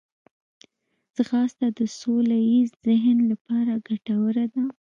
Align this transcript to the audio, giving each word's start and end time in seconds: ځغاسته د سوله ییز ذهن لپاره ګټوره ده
ځغاسته 1.15 1.67
د 1.77 1.79
سوله 1.99 2.37
ییز 2.49 2.69
ذهن 2.87 3.17
لپاره 3.31 3.73
ګټوره 3.87 4.45
ده 4.53 4.63